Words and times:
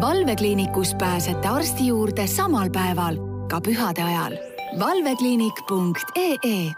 valvekliinikus 0.00 0.94
pääsete 0.94 1.48
arsti 1.48 1.86
juurde 1.86 2.26
samal 2.26 2.70
päeval, 2.70 3.16
ka 3.50 3.60
pühade 3.60 4.02
ajal. 4.02 4.32
valvekliinik.ee 4.78 6.72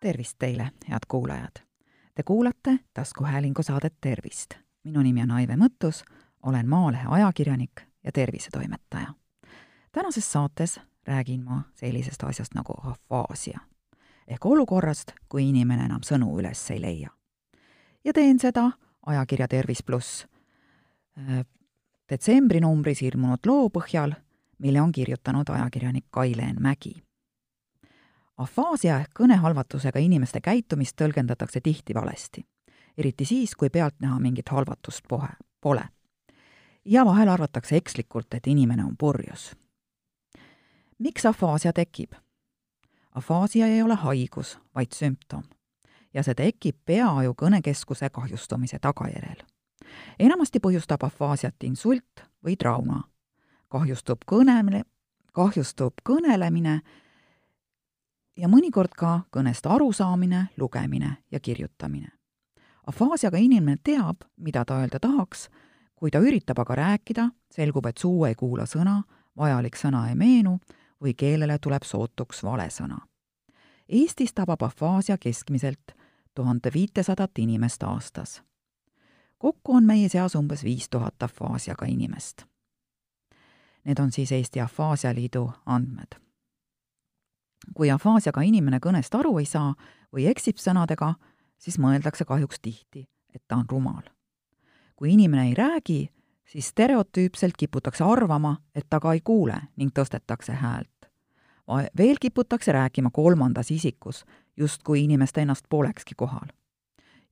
tervist 0.00 0.36
teile, 0.38 0.70
head 0.88 0.98
kuulajad! 1.08 1.56
Te 2.14 2.22
kuulate 2.22 2.78
taskuhäälingu 2.94 3.62
saadet 3.62 3.94
Tervist. 4.00 4.50
minu 4.84 5.02
nimi 5.02 5.22
on 5.22 5.30
Aive 5.30 5.56
Mõttus, 5.56 6.04
olen 6.42 6.68
Maalehe 6.68 7.04
ajakirjanik 7.08 7.80
ja 8.04 8.12
tervisetoimetaja. 8.12 9.14
tänases 9.92 10.32
saates 10.32 10.80
räägin 11.06 11.44
ma 11.44 11.62
sellisest 11.74 12.22
asjast 12.22 12.54
nagu 12.54 12.72
afaasia 12.84 13.60
ehk 14.28 14.46
olukorrast, 14.46 15.12
kui 15.28 15.48
inimene 15.48 15.84
enam 15.84 16.00
sõnu 16.00 16.38
üles 16.38 16.70
ei 16.70 16.80
leia. 16.80 17.10
ja 18.04 18.12
teen 18.12 18.38
seda 18.38 18.70
ajakirja 19.06 19.48
Tervis 19.48 19.82
pluss 19.82 20.26
detsembri 22.10 22.60
numbris 22.60 23.02
ilmunud 23.02 23.46
loo 23.46 23.68
põhjal, 23.72 24.14
mille 24.58 24.80
on 24.80 24.92
kirjutanud 24.92 25.48
ajakirjanik 25.48 26.06
Kai-Leen 26.10 26.56
Mägi. 26.60 27.02
afaasia 28.36 28.98
ehk 29.00 29.10
kõnehalvatusega 29.20 29.98
inimeste 29.98 30.40
käitumist 30.40 30.96
tõlgendatakse 31.00 31.60
tihti 31.60 31.94
valesti, 31.94 32.46
eriti 32.98 33.24
siis, 33.24 33.54
kui 33.56 33.70
pealtnäha 33.70 34.18
mingit 34.20 34.48
halvatust 34.48 35.04
pohe, 35.08 35.28
pole. 35.60 35.88
ja 36.84 37.04
vahel 37.04 37.28
arvatakse 37.28 37.76
ekslikult, 37.76 38.34
et 38.34 38.46
inimene 38.46 38.84
on 38.84 38.96
purjus. 38.96 39.56
miks 40.98 41.26
afaasia 41.26 41.72
tekib? 41.72 42.12
afaasia 43.14 43.66
ei 43.66 43.82
ole 43.82 43.94
haigus, 43.94 44.58
vaid 44.74 44.92
sümptom 44.92 45.42
ja 46.14 46.22
see 46.22 46.34
tekib 46.34 46.76
peaaju 46.84 47.34
kõnekeskuse 47.34 48.10
kahjustumise 48.10 48.78
tagajärjel 48.78 49.55
enamasti 50.18 50.60
põhjustab 50.60 51.04
afaasiat 51.06 51.62
insult 51.62 52.24
või 52.44 52.56
trauma. 52.56 53.02
kahjustub 53.68 54.18
kõnemine, 54.26 54.82
kahjustub 55.32 55.94
kõnelemine 56.08 56.80
ja 58.36 58.48
mõnikord 58.48 58.94
ka 58.96 59.20
kõnest 59.30 59.66
arusaamine, 59.66 60.48
lugemine 60.56 61.16
ja 61.30 61.40
kirjutamine. 61.40 62.08
afaasiaga 62.86 63.36
inimene 63.36 63.76
teab, 63.82 64.16
mida 64.36 64.64
ta 64.64 64.78
öelda 64.78 64.98
tahaks, 65.00 65.48
kui 65.94 66.10
ta 66.10 66.18
üritab 66.18 66.58
aga 66.58 66.74
rääkida, 66.74 67.30
selgub, 67.50 67.86
et 67.86 67.98
suu 67.98 68.24
ei 68.24 68.34
kuula 68.34 68.66
sõna, 68.66 69.02
vajalik 69.36 69.76
sõna 69.76 70.08
ei 70.08 70.14
meenu 70.14 70.58
või 71.02 71.14
keelele 71.14 71.58
tuleb 71.58 71.82
sootuks 71.82 72.42
vale 72.44 72.68
sõna. 72.70 72.98
Eestis 73.88 74.32
tabab 74.34 74.62
afaasia 74.62 75.18
keskmiselt 75.18 75.92
tuhande 76.34 76.70
viitesadat 76.74 77.38
inimest 77.38 77.82
aastas 77.82 78.45
kokku 79.38 79.74
on 79.74 79.84
meie 79.84 80.08
seas 80.08 80.34
umbes 80.34 80.64
viis 80.64 80.88
tuhat 80.90 81.22
afaasiaga 81.22 81.86
inimest. 81.86 82.42
Need 83.84 83.98
on 83.98 84.12
siis 84.12 84.32
Eesti 84.32 84.60
Afaasia 84.60 85.14
Liidu 85.14 85.52
andmed. 85.66 86.20
kui 87.74 87.90
afaasiaga 87.90 88.40
inimene 88.46 88.78
kõnest 88.78 89.14
aru 89.18 89.38
ei 89.38 89.46
saa 89.46 89.74
või 90.14 90.28
eksib 90.30 90.60
sõnadega, 90.62 91.14
siis 91.58 91.78
mõeldakse 91.82 92.24
kahjuks 92.24 92.60
tihti, 92.62 93.08
et 93.34 93.42
ta 93.48 93.56
on 93.56 93.64
rumal. 93.70 94.02
kui 94.96 95.12
inimene 95.12 95.48
ei 95.48 95.54
räägi, 95.54 96.10
siis 96.44 96.68
stereotüüpselt 96.68 97.56
kiputakse 97.58 98.04
arvama, 98.04 98.56
et 98.74 98.86
ta 98.90 99.00
ka 99.00 99.12
ei 99.12 99.20
kuule 99.20 99.60
ning 99.76 99.92
tõstetakse 99.98 100.52
häält. 100.52 101.10
veel 101.96 102.16
kiputakse 102.20 102.72
rääkima 102.72 103.10
kolmandas 103.12 103.70
isikus, 103.70 104.24
justkui 104.56 105.04
inimest 105.04 105.38
ennast 105.38 105.64
polekski 105.68 106.14
kohal 106.14 106.48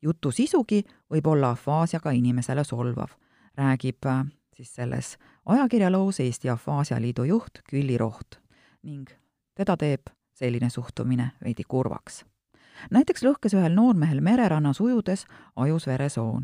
jutu 0.03 0.31
sisugi 0.31 0.84
võib 1.11 1.27
olla 1.27 1.50
afaasiaga 1.50 2.11
inimesele 2.11 2.64
solvav, 2.64 3.09
räägib 3.56 4.06
äh, 4.06 4.25
siis 4.56 4.75
selles 4.75 5.19
ajakirjaloos 5.47 6.20
Eesti 6.20 6.51
Afaasia 6.51 7.01
Liidu 7.01 7.25
juht 7.25 7.62
Külli 7.70 7.98
Roht 7.98 8.41
ning 8.83 9.09
teda 9.55 9.77
teeb 9.77 10.11
selline 10.34 10.70
suhtumine 10.70 11.30
veidi 11.45 11.63
kurvaks. 11.68 12.24
näiteks 12.91 13.23
lõhkes 13.23 13.55
ühel 13.55 13.74
noormehel 13.74 14.20
mererannas 14.20 14.80
ujudes 14.80 15.27
ajus 15.57 15.86
veresoon 15.86 16.42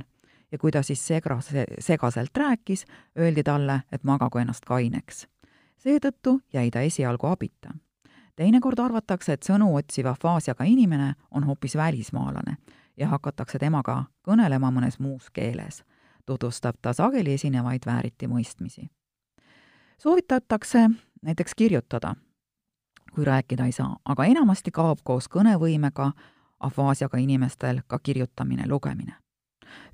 ja 0.52 0.58
kui 0.58 0.70
ta 0.70 0.82
siis 0.82 1.06
segras, 1.06 1.50
segaselt 1.78 2.36
rääkis, 2.36 2.84
öeldi 3.18 3.42
talle, 3.42 3.82
et 3.92 4.04
magagu 4.04 4.38
ennast 4.38 4.64
kaineks. 4.64 5.26
seetõttu 5.76 6.40
jäi 6.52 6.70
ta 6.70 6.80
esialgu 6.80 7.26
abita. 7.26 7.70
teinekord 8.36 8.78
arvatakse, 8.78 9.32
et 9.32 9.42
sõnu 9.42 9.74
otsiv 9.76 10.06
afaasiaga 10.06 10.64
inimene 10.64 11.14
on 11.30 11.44
hoopis 11.44 11.76
välismaalane 11.76 12.56
ja 13.00 13.08
hakatakse 13.08 13.58
temaga 13.58 14.04
kõnelema 14.28 14.70
mõnes 14.70 14.98
muus 15.00 15.30
keeles, 15.32 15.84
tutvustab 16.26 16.76
ta 16.82 16.92
sageli 16.92 17.32
esinevaid 17.34 17.86
vääritimõistmisi. 17.86 18.90
soovitatakse 19.98 20.90
näiteks 21.22 21.54
kirjutada, 21.54 22.14
kui 23.14 23.24
rääkida 23.24 23.64
ei 23.64 23.72
saa, 23.72 23.96
aga 24.04 24.24
enamasti 24.24 24.70
kaob 24.70 24.98
koos 25.04 25.28
kõnevõimega 25.28 26.12
afaasiaga 26.60 27.18
inimestel 27.18 27.80
ka 27.86 27.98
kirjutamine, 27.98 28.68
lugemine. 28.68 29.14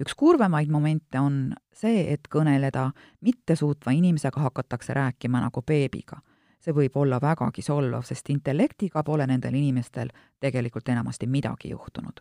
üks 0.00 0.14
kurvemaid 0.16 0.70
momente 0.70 1.20
on 1.20 1.54
see, 1.72 2.12
et 2.12 2.28
kõneleda 2.34 2.90
mittesuutva 3.20 3.92
inimesega 3.92 4.40
hakatakse 4.40 4.94
rääkima 4.94 5.40
nagu 5.40 5.62
beebiga. 5.62 6.20
see 6.60 6.74
võib 6.74 6.96
olla 6.96 7.20
vägagi 7.20 7.62
solvav, 7.62 8.02
sest 8.02 8.30
intellektiga 8.30 9.02
pole 9.02 9.26
nendel 9.26 9.54
inimestel 9.54 10.08
tegelikult 10.40 10.88
enamasti 10.88 11.26
midagi 11.26 11.70
juhtunud 11.70 12.20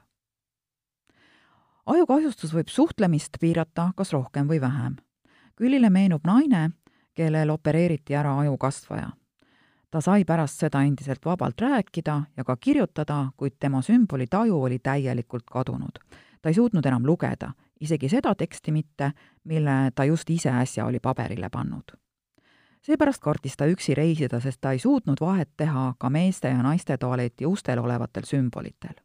ajukahjustus 1.86 2.54
võib 2.54 2.70
suhtlemist 2.72 3.38
piirata 3.40 3.92
kas 3.96 4.14
rohkem 4.14 4.50
või 4.50 4.62
vähem. 4.62 4.96
Küllile 5.56 5.90
meenub 5.90 6.26
naine, 6.28 6.70
kellel 7.16 7.50
opereeriti 7.50 8.16
ära 8.16 8.40
ajukasvaja. 8.40 9.10
ta 9.92 10.02
sai 10.02 10.26
pärast 10.26 10.60
seda 10.60 10.82
endiselt 10.84 11.26
vabalt 11.26 11.62
rääkida 11.62 12.24
ja 12.38 12.44
ka 12.44 12.58
kirjutada, 12.58 13.32
kuid 13.38 13.54
tema 13.60 13.82
sümbolitaju 13.82 14.62
oli 14.62 14.80
täielikult 14.80 15.44
kadunud. 15.52 16.00
ta 16.42 16.50
ei 16.50 16.54
suutnud 16.54 16.86
enam 16.86 17.06
lugeda, 17.06 17.52
isegi 17.80 18.10
seda 18.10 18.36
teksti 18.36 18.72
mitte, 18.72 19.12
mille 19.44 19.92
ta 19.96 20.04
just 20.04 20.30
ise 20.30 20.50
äsja 20.50 20.86
oli 20.86 21.00
paberile 21.00 21.50
pannud. 21.50 21.92
seepärast 22.82 23.22
kartis 23.22 23.58
ta 23.58 23.66
üksi 23.66 23.96
reisida, 23.96 24.40
sest 24.40 24.62
ta 24.62 24.72
ei 24.72 24.80
suutnud 24.80 25.18
vahet 25.22 25.50
teha 25.58 25.94
ka 25.98 26.10
meeste 26.10 26.48
ja 26.48 26.64
naiste 26.64 26.98
tualeti 26.98 27.46
ustel 27.46 27.80
olevatel 27.80 28.24
sümbolitel 28.26 29.05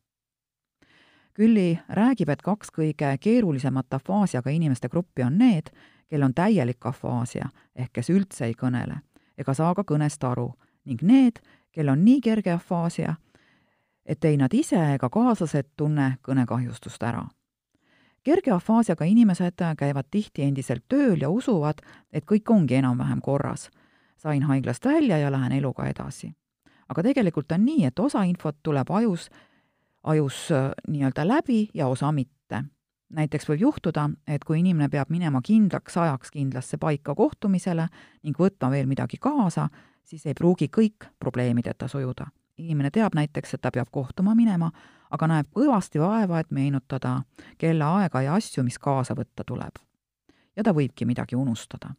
Külli 1.34 1.78
räägib, 1.88 2.28
et 2.28 2.42
kaks 2.42 2.72
kõige 2.74 3.16
keerulisemat 3.20 3.94
afaasiaga 3.94 4.50
inimeste 4.50 4.88
gruppi 4.88 5.22
on 5.22 5.38
need, 5.38 5.70
kel 6.08 6.22
on 6.22 6.34
täielik 6.34 6.86
afaasia 6.86 7.48
ehk 7.74 7.92
kes 7.92 8.10
üldse 8.10 8.44
ei 8.44 8.54
kõnele 8.54 9.00
ega 9.40 9.54
saa 9.56 9.74
ka 9.74 9.84
kõnest 9.86 10.24
aru 10.26 10.50
ning 10.88 11.02
need, 11.06 11.40
kel 11.72 11.90
on 11.92 12.04
nii 12.04 12.20
kerge 12.24 12.52
afaasia, 12.54 13.14
et 14.04 14.24
ei 14.24 14.38
nad 14.40 14.52
ise 14.56 14.78
ega 14.94 15.10
kaaslased 15.12 15.74
tunne 15.76 16.16
kõnekahjustust 16.26 17.02
ära. 17.02 17.26
kerge 18.22 18.50
afaasiaga 18.50 19.04
inimesed 19.04 19.62
käivad 19.76 20.06
tihti 20.10 20.42
endiselt 20.42 20.84
tööl 20.88 21.20
ja 21.20 21.30
usuvad, 21.30 21.80
et 22.12 22.24
kõik 22.24 22.50
ongi 22.50 22.74
enam-vähem 22.74 23.20
korras. 23.20 23.70
sain 24.16 24.42
haiglast 24.42 24.84
välja 24.84 25.18
ja 25.18 25.30
lähen 25.30 25.52
eluga 25.52 25.86
edasi. 25.86 26.34
aga 26.88 27.02
tegelikult 27.02 27.52
on 27.52 27.64
nii, 27.64 27.84
et 27.84 27.98
osa 27.98 28.22
infot 28.22 28.56
tuleb 28.62 28.90
ajus 28.90 29.30
ajus 30.02 30.52
äh, 30.52 30.70
nii-öelda 30.88 31.28
läbi 31.28 31.68
ja 31.74 31.86
osa 31.86 32.12
mitte. 32.12 32.64
näiteks 33.10 33.48
võib 33.48 33.60
juhtuda, 33.60 34.04
et 34.30 34.44
kui 34.46 34.60
inimene 34.60 34.86
peab 34.88 35.08
minema 35.10 35.40
kindlaks 35.42 35.96
ajaks 35.98 36.30
kindlasse 36.30 36.78
paika 36.78 37.14
kohtumisele 37.14 37.88
ning 38.22 38.38
võtma 38.38 38.70
veel 38.70 38.86
midagi 38.86 39.18
kaasa, 39.18 39.68
siis 40.04 40.26
ei 40.26 40.34
pruugi 40.34 40.68
kõik 40.76 41.08
probleemideta 41.18 41.88
sujuda. 41.88 42.26
inimene 42.58 42.90
teab 42.90 43.14
näiteks, 43.14 43.54
et 43.54 43.60
ta 43.60 43.70
peab 43.70 43.88
kohtuma 43.90 44.34
minema, 44.34 44.70
aga 45.10 45.26
näeb 45.26 45.46
kõvasti 45.54 46.00
vaeva, 46.00 46.40
et 46.40 46.50
meenutada 46.50 47.22
kellaaega 47.58 48.22
ja 48.22 48.34
asju, 48.34 48.62
mis 48.62 48.78
kaasa 48.78 49.14
võtta 49.14 49.44
tuleb. 49.46 49.74
ja 50.56 50.62
ta 50.62 50.72
võibki 50.72 51.06
midagi 51.06 51.36
unustada 51.36 51.94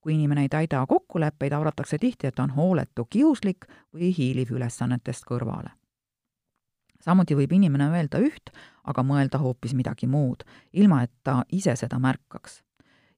kui 0.00 0.14
inimene 0.14 0.42
ei 0.42 0.48
täida 0.48 0.86
kokkuleppeid, 0.86 1.52
arvatakse 1.52 1.98
tihti, 1.98 2.26
et 2.26 2.34
ta 2.34 2.42
on 2.42 2.50
hooletu, 2.50 3.06
kiuslik 3.10 3.64
või 3.92 4.12
hiilib 4.12 4.50
ülesannetest 4.50 5.24
kõrvale 5.24 5.70
samuti 7.04 7.36
võib 7.36 7.52
inimene 7.52 7.88
öelda 7.92 8.20
üht, 8.24 8.52
aga 8.84 9.04
mõelda 9.04 9.40
hoopis 9.42 9.74
midagi 9.76 10.08
muud, 10.10 10.44
ilma 10.72 11.02
et 11.04 11.12
ta 11.24 11.42
ise 11.52 11.76
seda 11.76 11.98
märkaks. 11.98 12.62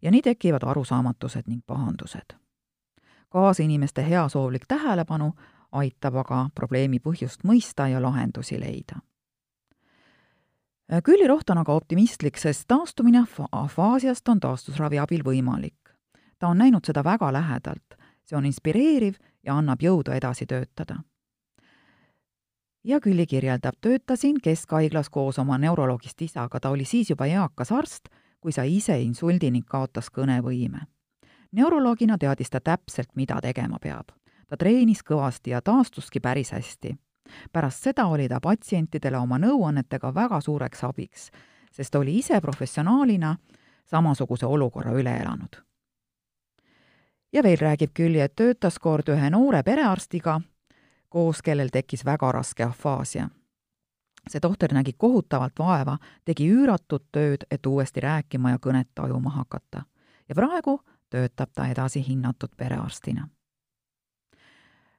ja 0.02 0.10
nii 0.10 0.22
tekivad 0.22 0.62
arusaamatused 0.62 1.46
ning 1.46 1.62
pahandused. 1.66 2.36
kaasinimeste 3.28 4.02
heasoovlik 4.02 4.66
tähelepanu 4.68 5.32
aitab 5.72 6.16
aga 6.16 6.48
probleemi 6.54 6.98
põhjust 6.98 7.44
mõista 7.44 7.88
ja 7.88 8.02
lahendusi 8.02 8.60
leida. 8.60 9.00
Külli 11.04 11.26
Roht 11.26 11.50
on 11.50 11.58
aga 11.58 11.72
optimistlik, 11.72 12.38
sest 12.38 12.68
taastumine 12.68 13.24
afaasiast 13.52 14.28
on 14.28 14.40
taastusravi 14.40 14.98
abil 14.98 15.22
võimalik. 15.24 15.74
ta 16.38 16.48
on 16.48 16.58
näinud 16.58 16.84
seda 16.84 17.04
väga 17.04 17.32
lähedalt, 17.32 17.94
see 18.24 18.36
on 18.36 18.46
inspireeriv 18.46 19.14
ja 19.42 19.54
annab 19.54 19.82
jõudu 19.82 20.12
edasi 20.12 20.46
töötada 20.46 21.02
ja 22.86 23.00
Külli 23.00 23.26
kirjeldab, 23.26 23.74
töötasin 23.80 24.36
keskhaiglas 24.42 25.10
koos 25.10 25.38
oma 25.38 25.58
neuroloogist 25.58 26.22
isaga, 26.22 26.60
ta 26.60 26.70
oli 26.70 26.84
siis 26.84 27.10
juba 27.10 27.26
eakas 27.26 27.72
arst, 27.72 28.08
kui 28.40 28.52
sai 28.52 28.76
ise 28.76 28.98
insuldi 29.02 29.50
ning 29.50 29.66
kaotas 29.66 30.10
kõnevõime. 30.10 30.86
neuroloogina 31.52 32.18
teadis 32.18 32.50
ta 32.50 32.60
täpselt, 32.60 33.10
mida 33.14 33.40
tegema 33.42 33.78
peab. 33.78 34.08
ta 34.48 34.56
treenis 34.56 35.02
kõvasti 35.02 35.50
ja 35.50 35.60
taastuski 35.60 36.20
päris 36.20 36.50
hästi. 36.50 36.96
pärast 37.52 37.82
seda 37.82 38.06
oli 38.06 38.28
ta 38.28 38.40
patsientidele 38.40 39.18
oma 39.18 39.38
nõuannetega 39.38 40.14
väga 40.14 40.40
suureks 40.40 40.84
abiks, 40.84 41.30
sest 41.72 41.94
oli 41.94 42.18
ise 42.18 42.40
professionaalina 42.40 43.36
samasuguse 43.84 44.46
olukorra 44.46 44.92
üle 44.92 45.16
elanud. 45.20 45.56
ja 47.32 47.42
veel 47.42 47.58
räägib 47.58 47.90
Külli, 47.94 48.20
et 48.20 48.36
töötas 48.36 48.78
kord 48.78 49.08
ühe 49.08 49.30
noore 49.30 49.62
perearstiga, 49.62 50.40
koos 51.16 51.38
kellel 51.42 51.72
tekkis 51.72 52.04
väga 52.04 52.28
raske 52.32 52.64
afaasia 52.64 53.30
see 54.30 54.40
tohter 54.40 54.74
nägi 54.74 54.92
kohutavalt 54.92 55.58
vaeva, 55.58 55.98
tegi 56.24 56.48
üüratut 56.50 57.04
tööd, 57.12 57.46
et 57.50 57.66
uuesti 57.66 58.02
rääkima 58.02 58.50
ja 58.50 58.58
kõnet 58.58 58.88
tajuma 58.94 59.30
hakata. 59.30 59.84
ja 60.28 60.34
praegu 60.34 60.80
töötab 61.10 61.50
ta 61.54 61.66
edasi 61.66 62.02
hinnatud 62.08 62.50
perearstina. 62.56 63.28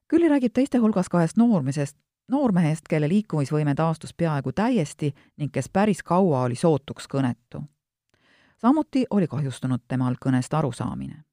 Külli 0.08 0.30
räägib 0.30 0.54
teiste 0.54 0.78
hulgas 0.78 1.10
kahest 1.10 1.38
noormesest, 1.38 1.98
noormehest, 2.32 2.88
kelle 2.90 3.10
liikumisvõime 3.10 3.76
taastus 3.76 4.14
peaaegu 4.14 4.52
täiesti 4.52 5.14
ning 5.38 5.52
kes 5.52 5.70
päris 5.70 6.04
kaua 6.04 6.42
oli 6.42 6.56
sootuks 6.56 7.08
kõnetu. 7.08 7.64
samuti 8.58 9.06
oli 9.10 9.28
kahjustunud 9.28 9.82
temal 9.88 10.16
kõnest 10.26 10.54
arusaamine. 10.54 11.24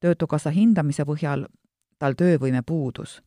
töötukassa 0.00 0.50
hindamise 0.50 1.04
põhjal 1.04 1.46
tal 1.98 2.12
töövõime 2.12 2.62
puudus 2.66 3.22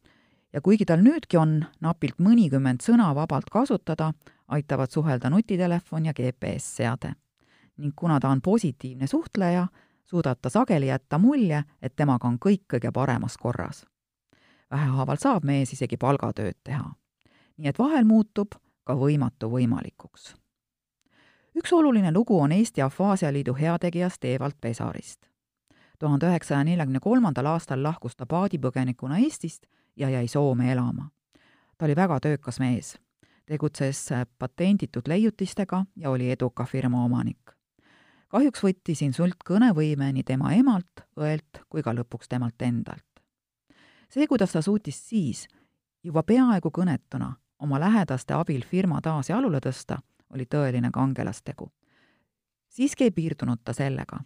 ja 0.53 0.61
kuigi 0.61 0.85
tal 0.85 1.01
nüüdki 1.03 1.37
on 1.37 1.61
napilt 1.81 2.19
mõnikümmend 2.19 2.83
sõna 2.83 3.11
vabalt 3.15 3.49
kasutada, 3.51 4.11
aitavad 4.47 4.91
suhelda 4.91 5.29
nutitelefon 5.29 6.05
ja 6.05 6.13
GPS-seade. 6.13 7.13
ning 7.77 7.93
kuna 7.95 8.19
ta 8.19 8.29
on 8.29 8.41
positiivne 8.41 9.07
suhtleja, 9.07 9.67
suudab 10.05 10.37
ta 10.41 10.49
sageli 10.49 10.87
jätta 10.87 11.17
mulje, 11.17 11.63
et 11.81 11.95
temaga 11.95 12.27
on 12.27 12.37
kõik 12.45 12.63
kõige 12.73 12.91
paremas 12.91 13.37
korras. 13.37 13.85
vähehaaval 14.71 15.17
saab 15.17 15.43
mees 15.43 15.73
isegi 15.73 15.97
palgatööd 15.97 16.57
teha. 16.63 16.93
nii 17.57 17.67
et 17.67 17.79
vahel 17.79 18.05
muutub 18.05 18.47
ka 18.83 18.93
võimatu 18.93 19.49
võimalikuks. 19.49 20.35
üks 21.55 21.73
oluline 21.73 22.11
lugu 22.11 22.39
on 22.39 22.51
Eesti 22.51 22.81
Afaasia 22.81 23.33
Liidu 23.33 23.53
heategijast 23.53 24.25
Evald 24.25 24.53
Pesarist. 24.61 25.19
tuhande 25.99 26.25
üheksasaja 26.25 26.63
neljakümne 26.63 26.99
kolmandal 26.99 27.45
aastal 27.45 27.83
lahkus 27.83 28.15
ta 28.15 28.25
paadipõgenikuna 28.25 29.17
Eestist 29.17 29.65
ja 29.95 30.09
jäi 30.09 30.27
Soome 30.27 30.71
elama. 30.71 31.09
ta 31.77 31.85
oli 31.85 31.95
väga 31.95 32.19
töökas 32.19 32.59
mees, 32.59 32.97
tegutses 33.45 34.09
patenditud 34.39 35.07
leiutistega 35.07 35.85
ja 35.95 36.09
oli 36.09 36.31
eduka 36.31 36.65
firma 36.65 37.05
omanik. 37.05 37.51
kahjuks 38.27 38.63
võttis 38.63 39.01
insult 39.03 39.43
kõnevõime 39.49 40.11
nii 40.13 40.23
tema 40.23 40.53
emalt, 40.53 41.03
õelt 41.17 41.63
kui 41.69 41.83
ka 41.83 41.93
lõpuks 41.93 42.29
temalt 42.29 42.61
endalt. 42.61 43.23
see, 44.09 44.27
kuidas 44.27 44.51
ta 44.51 44.61
suutis 44.61 45.09
siis, 45.09 45.47
juba 46.03 46.23
peaaegu 46.23 46.71
kõnetuna, 46.71 47.33
oma 47.59 47.79
lähedaste 47.79 48.33
abil 48.33 48.63
firma 48.65 49.01
taas 49.01 49.29
jalule 49.29 49.59
tõsta, 49.59 49.99
oli 50.33 50.45
tõeline 50.45 50.91
kangelastegu. 50.91 51.71
siiski 52.69 53.03
ei 53.03 53.11
piirdunud 53.11 53.59
ta 53.63 53.73
sellega. 53.73 54.19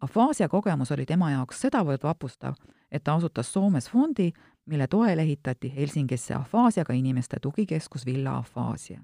afaasia 0.00 0.48
kogemus 0.48 0.92
oli 0.92 1.06
tema 1.06 1.30
jaoks 1.30 1.60
sedavõrd 1.60 2.02
vapustav, 2.02 2.54
et 2.90 3.04
ta 3.04 3.14
asutas 3.14 3.52
Soomes 3.52 3.90
fondi, 3.90 4.32
mille 4.66 4.86
toel 4.86 5.18
ehitati 5.18 5.76
Helsingisse 5.76 6.34
afaasiaga 6.34 6.92
inimeste 6.92 7.36
tugikeskus 7.42 8.06
Villa 8.06 8.36
Afaasia. 8.36 9.00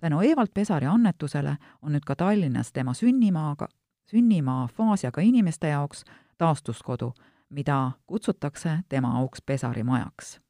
tänu 0.00 0.20
Evald 0.20 0.48
Pesari 0.54 0.86
annetusele 0.86 1.56
on 1.82 1.92
nüüd 1.92 2.04
ka 2.06 2.16
Tallinnas 2.16 2.72
tema 2.72 2.94
sünnimaaga, 2.94 3.68
sünnimaa 4.10 4.62
afaasiaga 4.62 5.20
inimeste 5.20 5.68
jaoks 5.68 6.04
taastuskodu, 6.38 7.12
mida 7.48 7.92
kutsutakse 8.06 8.78
tema 8.88 9.18
auks 9.18 9.42
Pesari 9.42 9.82
majaks. 9.82 10.40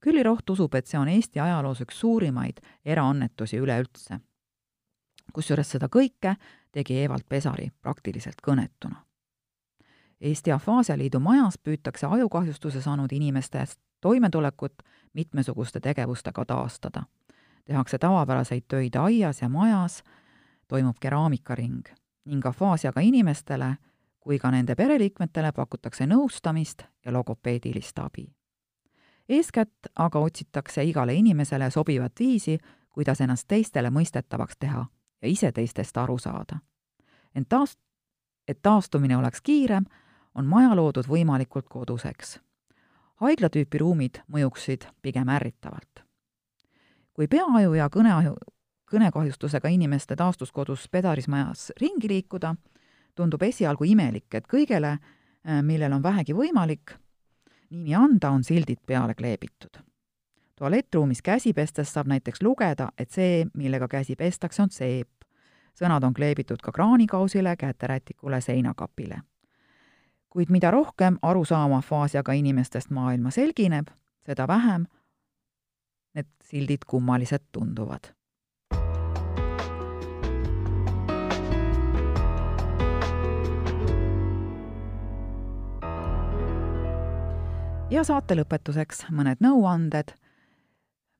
Külli 0.00 0.22
Roht 0.22 0.50
usub, 0.50 0.74
et 0.74 0.86
see 0.86 1.00
on 1.00 1.08
Eesti 1.08 1.40
ajaloos 1.40 1.80
üks 1.80 2.00
suurimaid 2.00 2.60
eraannetusi 2.84 3.56
üleüldse. 3.56 4.20
kusjuures 5.32 5.70
seda 5.70 5.86
kõike 5.86 6.34
tegi 6.72 6.98
Evald 7.04 7.24
Pesari 7.28 7.70
praktiliselt 7.82 8.42
kõnetuna 8.42 9.11
Eesti 10.22 10.52
Afaasia 10.52 10.98
Liidu 10.98 11.20
majas 11.20 11.58
püütakse 11.58 12.06
ajukahjustuse 12.06 12.82
saanud 12.82 13.10
inimestest 13.12 13.80
toimetulekut 14.00 14.72
mitmesuguste 15.12 15.80
tegevustega 15.80 16.44
taastada. 16.44 17.02
tehakse 17.64 17.98
tavapäraseid 17.98 18.62
töid 18.68 18.94
aias 18.94 19.42
ja 19.42 19.48
majas, 19.48 20.02
toimub 20.68 20.96
keraamikaring 21.00 21.82
ning 22.24 22.46
afaasiaga 22.46 23.00
inimestele 23.00 23.76
kui 24.20 24.38
ka 24.38 24.50
nende 24.50 24.74
pereliikmetele 24.74 25.52
pakutakse 25.52 26.06
nõustamist 26.06 26.82
ja 27.04 27.12
logopeedilist 27.12 27.98
abi. 27.98 28.28
eeskätt 29.28 29.90
aga 29.96 30.18
otsitakse 30.18 30.84
igale 30.84 31.14
inimesele 31.14 31.70
sobivat 31.70 32.12
viisi, 32.20 32.58
kuidas 32.90 33.20
ennast 33.20 33.48
teistele 33.48 33.90
mõistetavaks 33.90 34.54
teha 34.58 34.86
ja 35.22 35.28
ise 35.28 35.52
teistest 35.52 35.96
aru 35.96 36.18
saada. 36.18 36.58
ent 37.34 37.48
taas, 37.48 37.78
et 38.48 38.62
taastumine 38.62 39.16
oleks 39.16 39.40
kiirem, 39.40 39.84
on 40.34 40.46
maja 40.46 40.76
loodud 40.76 41.08
võimalikult 41.08 41.68
koduseks. 41.68 42.40
haiglatüüpi 43.22 43.78
ruumid 43.78 44.22
mõjuksid 44.32 44.88
pigem 45.02 45.28
ärritavalt. 45.28 46.04
kui 47.12 47.28
peaaju 47.28 47.74
ja 47.74 47.88
kõneaju, 47.88 48.34
kõnekahjustusega 48.90 49.68
inimeste 49.68 50.16
taastuskodus 50.16 50.88
Pedarismajas 50.88 51.72
ringi 51.80 52.08
liikuda, 52.08 52.54
tundub 53.14 53.42
esialgu 53.42 53.84
imelik, 53.84 54.34
et 54.34 54.46
kõigele, 54.46 54.98
äh, 54.98 55.62
millel 55.62 55.92
on 55.92 56.02
vähegi 56.02 56.32
võimalik 56.32 56.96
nimi 57.70 57.94
anda, 57.94 58.30
on 58.30 58.44
sildid 58.44 58.78
peale 58.86 59.14
kleebitud. 59.14 59.82
tualettruumis 60.56 61.22
käsi 61.22 61.52
pestes 61.52 61.92
saab 61.92 62.06
näiteks 62.06 62.42
lugeda, 62.42 62.88
et 62.98 63.10
see, 63.10 63.46
millega 63.54 63.88
käsi 63.88 64.16
pestakse, 64.16 64.62
on 64.62 64.70
seep. 64.70 65.08
sõnad 65.74 66.04
on 66.04 66.14
kleebitud 66.14 66.60
ka 66.62 66.72
kraanikausile, 66.72 67.56
käterätikule, 67.56 68.40
seinakapile 68.40 69.22
kuid 70.32 70.50
mida 70.50 70.70
rohkem 70.70 71.18
arusaama 71.22 71.78
afaasiaga 71.78 72.32
inimestest 72.32 72.90
maailma 72.90 73.30
selgineb, 73.30 73.86
seda 74.26 74.48
vähem 74.48 74.86
need 76.14 76.26
sildid 76.44 76.84
kummalised 76.86 77.44
tunduvad. 77.52 78.00
ja 87.92 88.00
saate 88.04 88.32
lõpetuseks 88.32 89.02
mõned 89.12 89.42
nõuanded, 89.44 90.14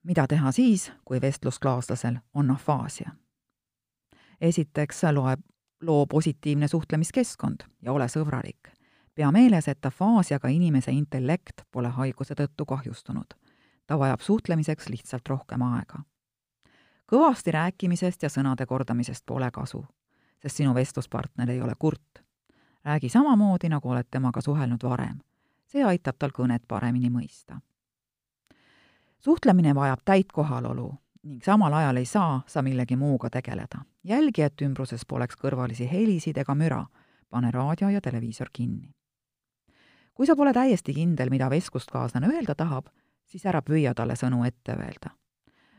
mida 0.09 0.25
teha 0.27 0.53
siis, 0.57 0.89
kui 1.05 1.21
vestluskaaslasel 1.21 2.17
on 2.35 2.51
afaasia. 2.51 3.11
esiteks 4.41 5.03
loeb, 5.13 5.41
loo 5.83 6.07
positiivne 6.07 6.69
suhtlemiskeskkond 6.69 7.69
ja 7.83 7.93
ole 7.93 8.09
sõbralik 8.09 8.73
pea 9.15 9.33
meeles, 9.33 9.69
et 9.69 9.87
afaasiaga 9.87 10.49
inimese 10.49 10.93
intellekt 10.93 11.63
pole 11.73 11.89
haiguse 11.89 12.35
tõttu 12.35 12.65
kahjustunud. 12.67 13.35
ta 13.87 13.99
vajab 13.99 14.21
suhtlemiseks 14.21 14.89
lihtsalt 14.89 15.29
rohkem 15.29 15.63
aega. 15.63 15.99
kõvasti 17.13 17.53
rääkimisest 17.53 18.23
ja 18.23 18.29
sõnade 18.29 18.67
kordamisest 18.67 19.27
pole 19.27 19.51
kasu, 19.51 19.85
sest 20.43 20.57
sinu 20.57 20.75
vestluspartner 20.75 21.51
ei 21.51 21.63
ole 21.63 21.73
kurt. 21.79 22.25
räägi 22.85 23.09
samamoodi, 23.09 23.69
nagu 23.69 23.91
oled 23.91 24.07
temaga 24.11 24.41
suhelnud 24.41 24.83
varem. 24.83 25.19
see 25.67 25.85
aitab 25.85 26.17
tal 26.19 26.31
kõnet 26.31 26.63
paremini 26.69 27.11
mõista. 27.11 27.61
suhtlemine 29.19 29.75
vajab 29.75 30.01
täit 30.05 30.33
kohalolu 30.33 30.95
ning 31.23 31.45
samal 31.45 31.73
ajal 31.73 31.97
ei 31.97 32.05
saa 32.05 32.43
sa 32.47 32.63
millegi 32.63 32.97
muuga 32.97 33.31
tegeleda. 33.31 33.85
jälgi, 34.05 34.43
et 34.43 34.63
ümbruses 34.63 35.05
poleks 35.09 35.37
kõrvalisi 35.37 35.93
helisid 35.93 36.39
ega 36.39 36.55
müra 36.55 36.87
pane 37.31 37.51
raadio 37.51 37.89
ja 37.89 38.01
televiisor 38.01 38.49
kinni 38.53 38.95
kui 40.15 40.27
sa 40.27 40.37
pole 40.37 40.53
täiesti 40.53 40.95
kindel, 40.95 41.31
mida 41.31 41.51
vestluskaaslane 41.51 42.29
öelda 42.29 42.55
tahab, 42.55 42.87
siis 43.27 43.47
ära 43.47 43.63
püüa 43.63 43.95
talle 43.95 44.17
sõnu 44.17 44.45
ette 44.47 44.77
öelda. 44.77 45.17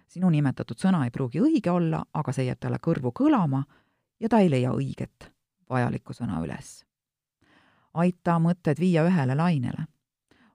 sinu 0.08 0.30
nimetatud 0.30 0.78
sõna 0.78 1.06
ei 1.06 1.12
pruugi 1.12 1.42
õige 1.42 1.72
olla, 1.72 2.04
aga 2.14 2.32
see 2.32 2.46
jääb 2.46 2.60
talle 2.60 2.78
kõrvu 2.78 3.12
kõlama 3.18 3.64
ja 4.20 4.30
ta 4.30 4.40
ei 4.40 4.50
leia 4.50 4.72
õiget, 4.72 5.30
vajalikku 5.70 6.14
sõna 6.14 6.42
üles. 6.44 6.86
aita 7.94 8.40
mõtted 8.40 8.80
viia 8.80 9.06
ühele 9.06 9.36
lainele. 9.36 9.86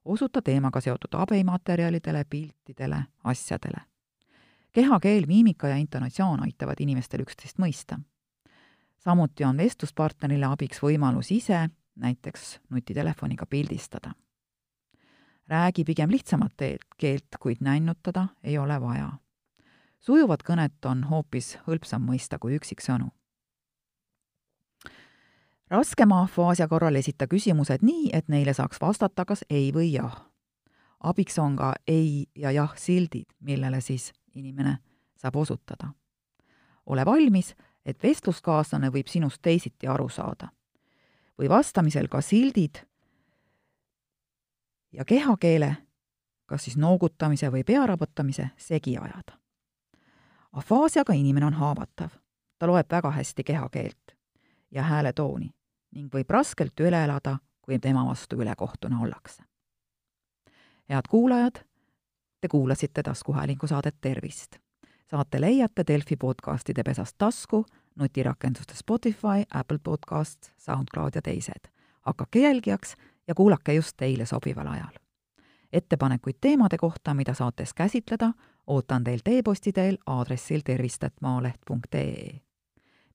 osuta 0.05 0.43
teemaga 0.43 0.81
seotud 0.81 1.15
abimaterjalidele, 1.15 2.25
piltidele, 2.25 3.05
asjadele. 3.25 3.81
kehakeel, 4.73 5.27
miimika 5.27 5.69
ja 5.69 5.77
intonatsioon 5.77 6.43
aitavad 6.43 6.81
inimestel 6.81 7.21
üksteist 7.21 7.59
mõista. 7.59 8.01
samuti 8.99 9.45
on 9.45 9.57
vestluspartnerile 9.57 10.47
abiks 10.47 10.83
võimalus 10.83 11.31
ise 11.31 11.71
näiteks 11.99 12.61
nutitelefoniga 12.71 13.47
pildistada. 13.47 14.13
räägi 15.49 15.85
pigem 15.85 16.11
lihtsamat 16.11 16.53
keelt, 16.99 17.27
kuid 17.41 17.57
nännutada 17.61 18.29
ei 18.43 18.59
ole 18.59 18.81
vaja. 18.81 19.13
sujuvat 20.01 20.43
kõnet 20.43 20.85
on 20.85 21.05
hoopis 21.05 21.59
hõlpsam 21.67 22.03
mõista 22.03 22.39
kui 22.39 22.57
üksiksõnu. 22.57 23.09
raskema 25.71 26.23
afaasia 26.23 26.69
korral 26.69 26.95
esita 26.95 27.27
küsimused 27.27 27.79
nii, 27.83 28.11
et 28.13 28.29
neile 28.29 28.55
saaks 28.55 28.81
vastata 28.81 29.25
kas 29.25 29.45
ei 29.51 29.73
või 29.73 29.93
jah. 29.93 30.25
abiks 31.01 31.39
on 31.39 31.57
ka 31.57 31.75
ei 31.87 32.27
ja 32.35 32.51
jah 32.51 32.77
sildid, 32.77 33.27
millele 33.41 33.81
siis 33.81 34.13
inimene 34.35 34.79
saab 35.17 35.37
osutada. 35.37 35.89
ole 36.87 37.05
valmis, 37.05 37.55
et 37.85 38.03
vestluskaaslane 38.03 38.91
võib 38.91 39.07
sinust 39.07 39.43
teisiti 39.43 39.87
aru 39.87 40.09
saada. 40.09 40.49
Või 41.39 41.49
vastamisel 41.49 42.09
ka 42.09 42.21
sildid 42.21 42.83
ja 44.93 45.05
kehakeele, 45.05 45.77
kas 46.47 46.65
siis 46.65 46.77
noogutamise 46.77 47.53
või 47.53 47.65
pea 47.65 47.87
raputamise, 47.87 48.51
segi 48.57 48.97
ajada. 48.99 49.39
afaasiaga 50.53 51.13
inimene 51.13 51.47
on 51.47 51.55
haavatav. 51.55 52.11
ta 52.59 52.67
loeb 52.67 52.87
väga 52.91 53.11
hästi 53.11 53.45
kehakeelt 53.45 54.17
ja 54.71 54.83
hääletooni 54.83 55.51
ning 55.95 56.15
võib 56.15 56.31
raskelt 56.31 56.81
üle 56.81 57.05
elada, 57.05 57.39
kui 57.63 57.79
tema 57.79 58.05
vastu 58.07 58.37
ülekohtune 58.37 58.97
ollakse. 59.03 59.43
head 60.89 61.09
kuulajad, 61.09 61.65
te 62.41 62.49
kuulasite 62.49 63.03
taskuhäälingu 63.03 63.67
saadet 63.67 63.97
Tervist. 64.01 64.57
saate 65.11 65.41
leiate 65.41 65.85
Delfi 65.87 66.17
podcastide 66.17 66.83
pesast 66.83 67.15
tasku, 67.19 67.65
nutirakenduste 67.99 68.75
Spotify, 68.75 69.43
Apple 69.55 69.79
Podcast, 69.79 70.39
SoundCloud 70.59 71.11
ja 71.15 71.23
teised. 71.23 71.69
hakake 72.01 72.41
jälgijaks 72.41 72.97
ja 73.29 73.35
kuulake 73.35 73.75
just 73.75 73.97
teile 73.97 74.27
sobival 74.27 74.67
ajal. 74.67 74.95
ettepanekuid 75.73 76.35
teemade 76.41 76.79
kohta, 76.79 77.15
mida 77.15 77.35
saates 77.35 77.75
käsitleda, 77.75 78.33
ootan 78.67 79.05
teilt 79.05 79.29
e-posti 79.29 79.73
teel 79.73 79.99
aadressil 80.07 80.61
tervist.maaleht.ee. 80.65 82.41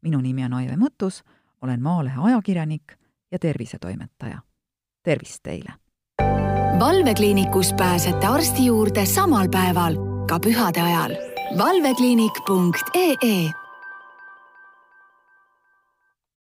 minu 0.02 0.22
nimi 0.22 0.46
on 0.46 0.54
Aive 0.54 0.76
Mõttus 0.76 1.24
olen 1.62 1.82
Maalehe 1.82 2.22
ajakirjanik 2.22 2.94
ja 3.32 3.40
tervisetoimetaja. 3.40 4.40
tervist 5.04 5.40
teile! 5.44 5.74
valvekliinikus 6.80 7.74
pääsete 7.74 8.28
arsti 8.28 8.66
juurde 8.66 9.06
samal 9.06 9.50
päeval, 9.50 9.96
ka 10.28 10.40
pühade 10.40 10.82
ajal. 10.82 11.12
valvekliinik.ee 11.58 13.63